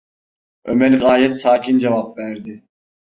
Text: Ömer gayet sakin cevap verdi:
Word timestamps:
Ömer 0.65 0.91
gayet 0.91 1.37
sakin 1.37 1.79
cevap 1.79 2.17
verdi: 2.17 2.63